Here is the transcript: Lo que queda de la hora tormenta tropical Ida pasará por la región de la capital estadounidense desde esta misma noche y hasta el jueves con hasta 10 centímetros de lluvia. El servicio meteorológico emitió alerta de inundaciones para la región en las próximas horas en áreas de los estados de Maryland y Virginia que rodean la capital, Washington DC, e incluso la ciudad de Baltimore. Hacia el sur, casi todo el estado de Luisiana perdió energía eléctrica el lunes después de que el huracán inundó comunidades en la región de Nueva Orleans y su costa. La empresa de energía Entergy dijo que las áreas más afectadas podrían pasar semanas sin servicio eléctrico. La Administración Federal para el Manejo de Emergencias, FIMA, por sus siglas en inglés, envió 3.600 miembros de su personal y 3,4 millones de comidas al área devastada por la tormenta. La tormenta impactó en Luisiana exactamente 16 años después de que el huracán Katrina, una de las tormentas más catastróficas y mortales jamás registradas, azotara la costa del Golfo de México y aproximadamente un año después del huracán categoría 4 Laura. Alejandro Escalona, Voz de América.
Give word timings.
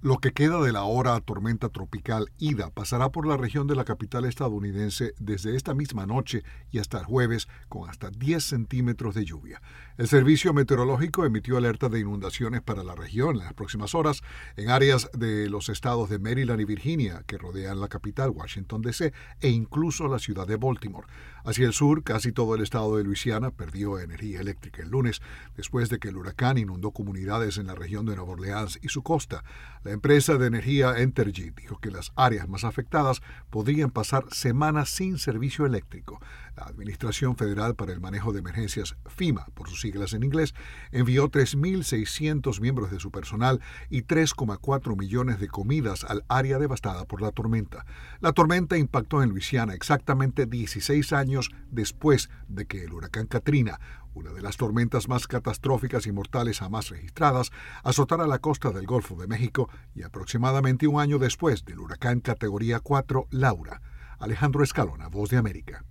Lo 0.00 0.18
que 0.18 0.30
queda 0.30 0.62
de 0.62 0.70
la 0.70 0.84
hora 0.84 1.20
tormenta 1.20 1.70
tropical 1.70 2.30
Ida 2.38 2.70
pasará 2.70 3.10
por 3.10 3.26
la 3.26 3.36
región 3.36 3.66
de 3.66 3.74
la 3.74 3.84
capital 3.84 4.26
estadounidense 4.26 5.12
desde 5.18 5.56
esta 5.56 5.74
misma 5.74 6.06
noche 6.06 6.44
y 6.70 6.78
hasta 6.78 7.00
el 7.00 7.04
jueves 7.04 7.48
con 7.68 7.90
hasta 7.90 8.08
10 8.10 8.44
centímetros 8.44 9.16
de 9.16 9.24
lluvia. 9.24 9.60
El 9.96 10.06
servicio 10.06 10.54
meteorológico 10.54 11.24
emitió 11.24 11.56
alerta 11.56 11.88
de 11.88 11.98
inundaciones 11.98 12.62
para 12.62 12.84
la 12.84 12.94
región 12.94 13.30
en 13.30 13.38
las 13.38 13.54
próximas 13.54 13.96
horas 13.96 14.22
en 14.56 14.70
áreas 14.70 15.10
de 15.14 15.50
los 15.50 15.68
estados 15.68 16.08
de 16.08 16.20
Maryland 16.20 16.60
y 16.60 16.64
Virginia 16.64 17.24
que 17.26 17.36
rodean 17.36 17.80
la 17.80 17.88
capital, 17.88 18.30
Washington 18.30 18.82
DC, 18.82 19.12
e 19.40 19.48
incluso 19.48 20.06
la 20.06 20.20
ciudad 20.20 20.46
de 20.46 20.58
Baltimore. 20.58 21.08
Hacia 21.44 21.66
el 21.66 21.72
sur, 21.72 22.04
casi 22.04 22.30
todo 22.30 22.54
el 22.54 22.62
estado 22.62 22.96
de 22.96 23.04
Luisiana 23.04 23.50
perdió 23.50 23.98
energía 23.98 24.40
eléctrica 24.40 24.82
el 24.82 24.90
lunes 24.90 25.22
después 25.56 25.88
de 25.88 25.98
que 25.98 26.08
el 26.08 26.16
huracán 26.16 26.58
inundó 26.58 26.90
comunidades 26.92 27.58
en 27.58 27.66
la 27.66 27.74
región 27.74 28.06
de 28.06 28.14
Nueva 28.14 28.32
Orleans 28.32 28.78
y 28.82 28.90
su 28.90 29.02
costa. 29.02 29.42
La 29.82 29.92
empresa 29.98 30.38
de 30.38 30.46
energía 30.46 30.96
Entergy 30.98 31.50
dijo 31.50 31.80
que 31.80 31.90
las 31.90 32.12
áreas 32.14 32.48
más 32.48 32.62
afectadas 32.62 33.20
podrían 33.50 33.90
pasar 33.90 34.24
semanas 34.30 34.90
sin 34.90 35.18
servicio 35.18 35.66
eléctrico. 35.66 36.20
La 36.56 36.66
Administración 36.66 37.36
Federal 37.36 37.74
para 37.74 37.92
el 37.92 38.00
Manejo 38.00 38.32
de 38.32 38.38
Emergencias, 38.38 38.96
FIMA, 39.08 39.46
por 39.54 39.68
sus 39.68 39.80
siglas 39.80 40.12
en 40.12 40.22
inglés, 40.22 40.54
envió 40.92 41.28
3.600 41.28 42.60
miembros 42.60 42.92
de 42.92 43.00
su 43.00 43.10
personal 43.10 43.60
y 43.90 44.02
3,4 44.02 44.96
millones 44.96 45.40
de 45.40 45.48
comidas 45.48 46.04
al 46.04 46.24
área 46.28 46.60
devastada 46.60 47.04
por 47.04 47.20
la 47.20 47.32
tormenta. 47.32 47.84
La 48.20 48.32
tormenta 48.32 48.78
impactó 48.78 49.24
en 49.24 49.30
Luisiana 49.30 49.74
exactamente 49.74 50.46
16 50.46 51.12
años 51.12 51.50
después 51.72 52.30
de 52.46 52.66
que 52.66 52.84
el 52.84 52.92
huracán 52.92 53.26
Katrina, 53.26 53.80
una 54.18 54.32
de 54.32 54.42
las 54.42 54.56
tormentas 54.56 55.08
más 55.08 55.28
catastróficas 55.28 56.06
y 56.06 56.12
mortales 56.12 56.58
jamás 56.58 56.90
registradas, 56.90 57.50
azotara 57.84 58.26
la 58.26 58.40
costa 58.40 58.70
del 58.72 58.84
Golfo 58.84 59.14
de 59.14 59.28
México 59.28 59.70
y 59.94 60.02
aproximadamente 60.02 60.88
un 60.88 61.00
año 61.00 61.18
después 61.18 61.64
del 61.64 61.78
huracán 61.78 62.20
categoría 62.20 62.80
4 62.80 63.28
Laura. 63.30 63.80
Alejandro 64.18 64.64
Escalona, 64.64 65.08
Voz 65.08 65.30
de 65.30 65.36
América. 65.36 65.84